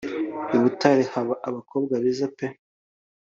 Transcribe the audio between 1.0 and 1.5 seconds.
haba